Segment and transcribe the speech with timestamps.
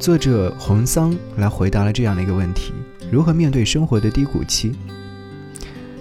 [0.00, 2.72] 作者红桑来回答了这样的一个问题：
[3.12, 4.72] 如何面对生活的低谷期？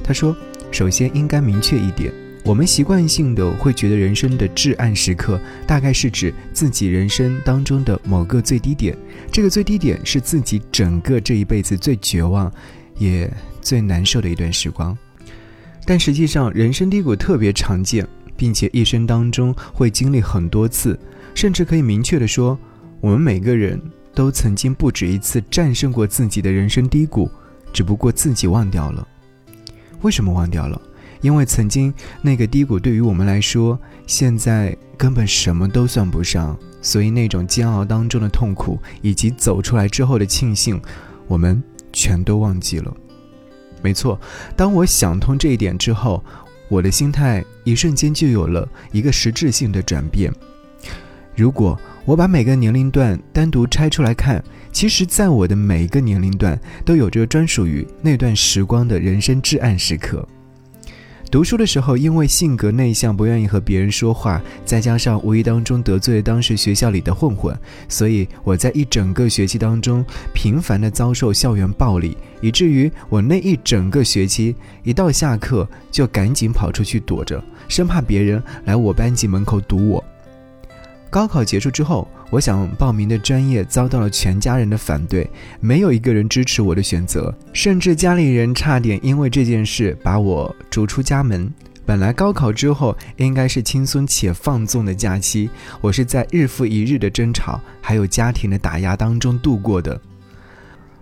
[0.02, 0.34] 他说
[0.72, 2.10] ：“首先应该明确一点，
[2.46, 8.98] 我们习惯性的会觉得人生的至暗时刻，大概是指自己人生当中的某个最低点。
[9.34, 12.50] 这个最低点是自己整个这一辈子最绝望，
[12.98, 13.30] 也
[13.60, 14.98] 最难受的一段时光。
[15.86, 18.08] 但实际上，人生低谷特别常见，
[18.38, 20.98] 并且一生当中会经历很多次，
[21.36, 22.58] 甚至可以明确的说。”
[23.02, 23.82] 我们每个人
[24.14, 27.30] 都曾经不止一次战胜过自己的人生低谷，
[27.72, 29.08] 只不过自己忘掉了。
[30.02, 30.82] 为什么忘掉了？
[31.22, 40.82] 因为曾经那个低谷对于我们来说，现在根本什么都算不上，所以那种煎熬当中的痛苦，以及走出来之后的庆幸，
[41.28, 42.94] 我们全都忘记了。
[43.82, 44.20] 没错，
[44.56, 46.24] 当我想通这一点之后，
[46.70, 50.34] 我的心态一瞬间就有了一个实质性的转变。
[51.40, 54.44] 如果我把每个年龄段单独拆出来看，
[54.74, 60.28] 其实，在我的每一个年龄段都有着专属于那段时光的人生至暗时刻。
[61.32, 80.04] 读书的时候，因为性格内向，不愿意和别人说话，再加上无意当中得罪了当时学校里的混混，所以我在一整个学期当中频繁的遭受校园暴力，以至于我那一整个学期一到下课就赶紧跑出去躲着，生怕别人来我班级门口堵我。
[81.10, 85.28] 高考结束之后，我想报名的专业遭到了全家人的反对，
[85.60, 91.52] 没有一个人支持我的选择，甚至家里人差点因为这件事把我逐出家门。
[91.84, 95.50] 本来高考之后应该是轻松且放纵的假期，
[95.82, 100.00] 我是在日复一日的争吵还有家庭的打压当中度过的。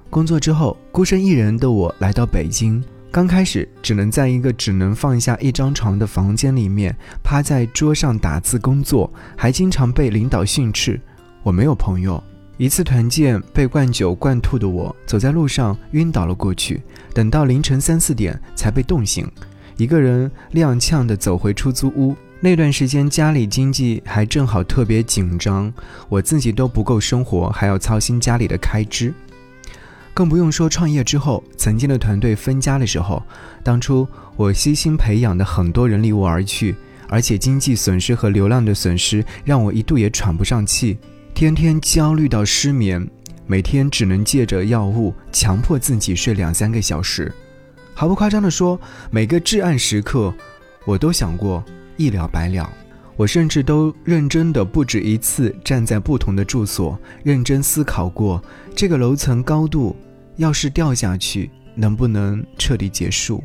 [0.09, 2.81] 工作之后，孤身一人的我来到北京。
[3.09, 10.99] 刚开始只能在一个只能放下一张床的房间里面趴在桌上打字工作，还经常被领导训斥。
[11.41, 12.21] 我没有朋友。
[12.57, 16.81] 一次团建被灌酒灌吐的我，走在路上晕倒了过去。
[17.13, 19.29] 等到凌晨三四点才被冻醒，
[19.77, 22.15] 一个人踉跄地走回出租屋。
[22.39, 25.71] 那段时间家里经济还正好特别紧张，
[26.09, 29.13] 我自己都不够生活，还要操心家里的开支。
[30.17, 33.21] 更不用说创业之后，曾经的团队分家的时候，
[33.63, 36.75] 当初我悉心培养的很多人离我而去，
[37.07, 40.97] 而且经济损失和流量的损失让我一度也喘不上气，
[41.35, 43.07] 天天焦虑到失眠，
[43.45, 47.31] 每天只能借着药物强迫自己睡两三个小时。
[47.93, 50.33] 毫不夸张地说，每个至暗时刻，
[50.83, 51.63] 我都想过
[51.95, 52.67] 一了百了。
[53.15, 58.43] 我甚至都认真的不止一次站在不同的住所，认真思考过
[58.75, 59.95] 这个楼层高度。
[60.37, 63.43] 要是掉下去，能不能彻底结束？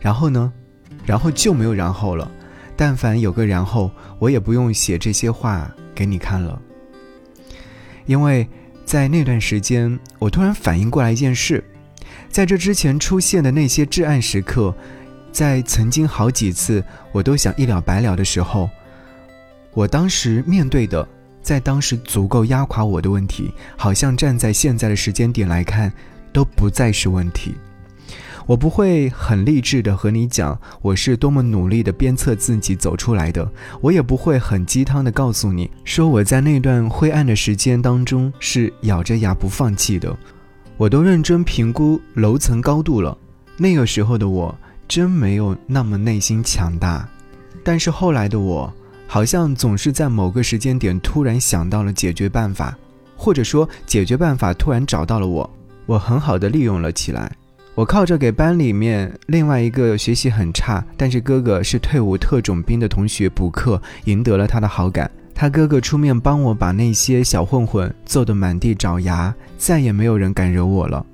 [0.00, 0.52] 然后呢？
[1.06, 2.30] 然后就没有然后了。
[2.76, 6.60] 但凡有个然后，我也不用写这些话给你看了。
[8.06, 8.48] 因为
[8.84, 11.62] 在那段时间，我突然反应过来一件事：
[12.28, 14.74] 在这之前出现的那些至暗时刻，
[15.30, 16.82] 在曾经好几次
[17.12, 18.68] 我都想一了百了的时候，
[19.72, 21.06] 我当时面对的。
[21.42, 25.92] 在当时足够压垮我的问题，好像站在现在的时间点来看，
[26.32, 27.54] 都不再是问题。
[28.46, 33.48] 我不会很励志的和你讲我是多么努力的鞭策自己走出来的，
[33.80, 40.16] 我也不会很鸡汤的告诉你说我在那段灰暗的时间当中是咬着牙不放弃的。
[40.76, 43.16] 我都认真评估楼层高度了，
[43.56, 44.52] 那个时候的我
[44.88, 47.08] 真没有那么内心强大，
[47.62, 48.72] 但是后来的我。
[49.12, 52.78] 好像总是在某个时间点突然想到了解决办法，
[53.16, 55.50] 或者说解决办法突然找到了我，
[55.84, 57.32] 我很好的利用了起来。
[57.74, 65.10] 我靠着给班里面另外一个学习很差，但是哥哥是退伍特种兵的同学补课，赢得了他的好感。
[65.34, 71.04] 他哥哥出面帮我把那些小混混揍得满地找牙，再也没有人敢惹我了。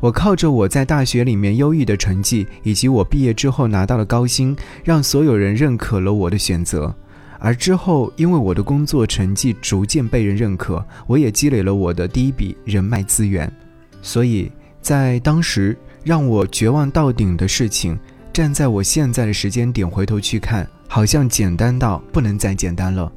[0.00, 6.92] 我靠着我在大学里面优异的成绩，以及我毕业之后拿到了高薪，让所有人认可了我的选择。
[7.44, 13.52] 而之后，因为我的工作成绩逐渐被人认可，我也积累了我的第一笔人脉资源，
[14.00, 14.48] 所以
[14.80, 17.98] 在当时让我绝望到顶的事情，
[18.32, 23.12] 站在我现在的时间点回头去看，好像简单到不能再简单了。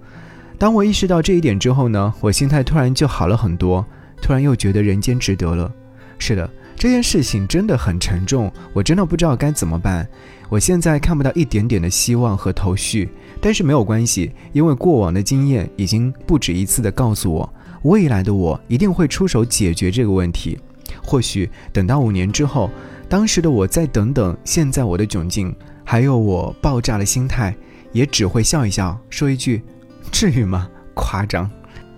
[0.57, 3.85] 当我意识到这一点之后呢，我心态突然就好了很多，
[4.23, 5.71] 突然又觉得人间值得了。
[6.17, 6.49] 是的。
[6.75, 10.07] 这件事情真的很沉重，我真的不知道该怎么办。
[10.49, 13.09] 我现在看不到一点点的希望和头绪，
[13.41, 20.59] 但是没有关系，因为过往的经验已经不止一次的告诉我，未来的我一定会出手解决这个问题。
[21.03, 22.69] 或许等到五年之后，
[23.09, 27.55] 当时的我再等等，现在我的窘境，还有我爆炸的心态，
[27.91, 29.63] 也只会笑一笑，说一句
[30.11, 30.69] ：“至于吗？
[30.93, 31.49] 夸张。”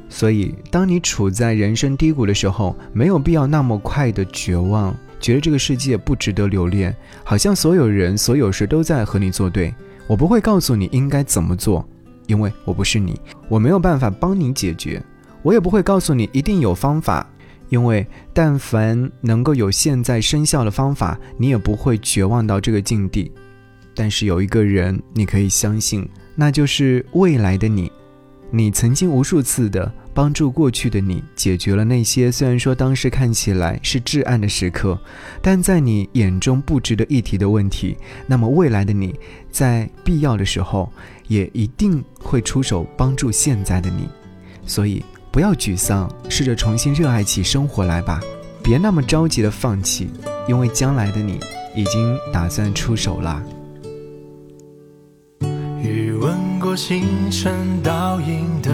[0.10, 9.74] 所以，当你处在人生低谷的时候，没有必要那么快的绝望，觉得这个世界不值得留恋，好像所有人、所有事都在和你作对。
[10.08, 11.88] 我不会告诉你应该怎么做，
[12.28, 13.20] 因为我不是你，
[13.50, 15.04] 我没有办法帮你解决。
[15.44, 17.30] 我也不会告诉你一定有方法，
[17.68, 23.32] 因为但凡能够有现在生效的方法，你也不会绝望到这个境地。
[23.94, 27.92] 但是有一个人你可以相信，那就是未来的你。
[28.50, 35.00] 你曾经无数次的帮助过去的你，解决了那些虽然说当时看起来是至暗的时刻，
[35.42, 37.98] 但在你眼中不值得一提的问题。
[38.26, 39.14] 那么未来的你，
[39.52, 40.92] 在必要的时候，
[41.28, 44.08] 也一定会出手帮助现在的你。
[44.66, 48.22] 所以不要沮丧，试着重新热爱起生活来吧，
[48.64, 50.10] 别那么着急的放弃，
[50.48, 51.40] 因为将来的你
[51.76, 53.44] 已经打算出手了。
[56.78, 58.72] 星辰倒映的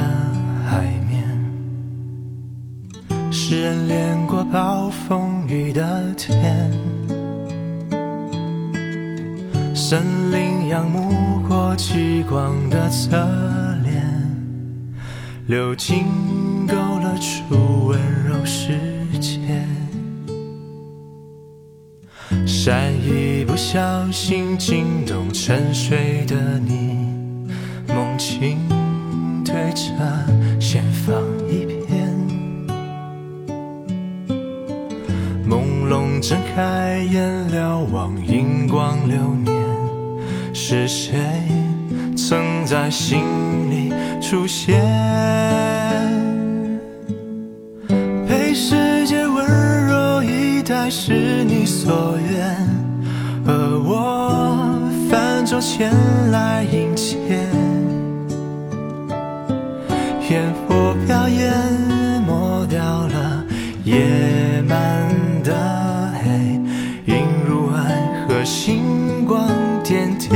[0.67, 1.23] 海面，
[3.31, 6.69] 诗人恋过暴风雨的天，
[9.73, 10.03] 森
[10.33, 13.17] 林仰慕过极光的侧
[13.83, 14.03] 脸，
[15.47, 16.03] 流金
[16.67, 17.97] 勾勒出温
[18.27, 18.77] 柔世
[19.21, 19.39] 界，
[22.45, 27.02] 山一不小心惊动沉睡的你。
[28.13, 28.59] 梦境
[29.43, 29.91] 对着
[30.59, 31.15] 先放
[31.49, 32.15] 一片，
[35.49, 39.55] 朦胧睁开眼瞭望银光流年，
[40.53, 41.15] 是谁
[42.15, 43.19] 曾在心
[43.71, 44.79] 里出现？
[48.27, 52.55] 被世界温柔以待是你所愿，
[53.47, 54.69] 而我
[55.09, 55.91] 泛舟前
[56.31, 56.92] 来迎
[60.33, 61.53] 烟火表演
[62.25, 63.45] 抹掉了
[63.83, 65.07] 夜漫
[65.43, 66.59] 的黑，
[67.05, 69.47] 映入爱河星光
[69.83, 70.31] 点点。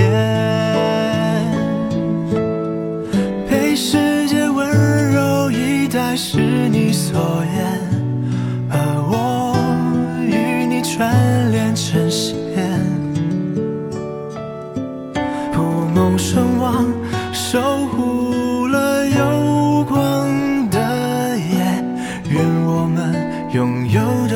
[3.50, 4.70] 被世界温
[5.12, 6.38] 柔以待是
[6.70, 7.87] 你所愿，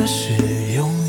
[0.07, 0.33] 是
[0.75, 1.00] 用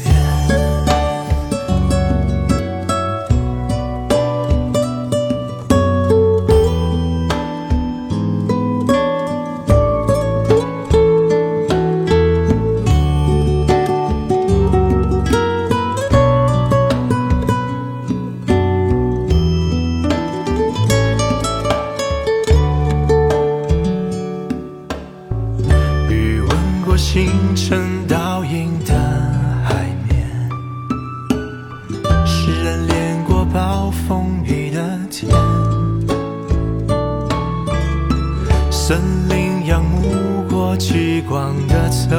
[38.92, 39.00] 森
[39.30, 42.14] 林仰慕过极光的侧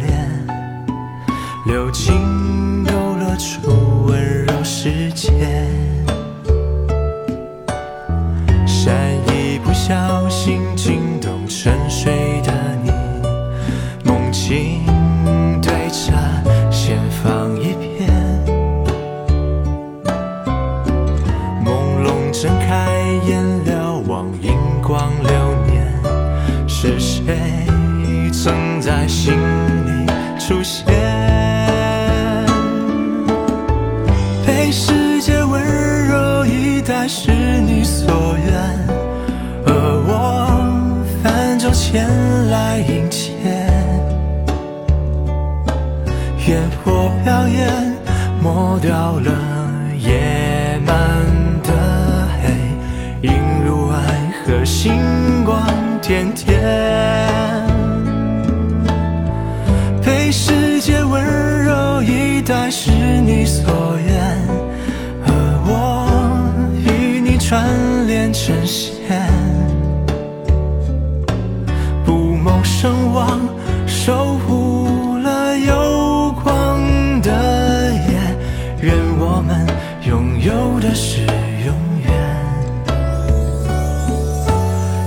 [0.00, 0.44] 脸，
[1.66, 2.90] 流金勾
[3.20, 5.30] 勒出温柔世界，
[8.66, 8.92] 山
[9.28, 12.52] 一不小心惊动沉睡的
[12.82, 12.90] 你。
[14.02, 14.82] 梦境
[30.90, 30.96] 出现？
[34.46, 35.62] 被世界温
[36.08, 38.52] 柔以待是你所愿，
[39.66, 39.72] 而
[40.06, 40.12] 我
[41.22, 42.08] 泛舟前
[42.50, 43.30] 来迎接。
[46.48, 47.94] 烟火表演
[48.42, 49.30] 抹掉了
[49.98, 50.94] 夜漫
[51.62, 51.70] 的
[52.42, 52.50] 黑，
[53.28, 53.32] 映
[53.64, 53.96] 入爱
[54.44, 54.92] 河心
[68.66, 69.28] 实现。
[72.04, 73.40] 不谋生望，
[73.86, 78.36] 守护了有光的夜，
[78.82, 79.66] 愿我们
[80.06, 81.20] 拥有的是
[81.66, 81.74] 永
[82.04, 82.10] 远，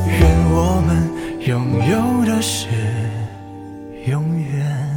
[0.08, 1.10] 愿我们
[1.46, 1.52] 拥
[1.90, 2.68] 有的是
[4.06, 4.93] 永远。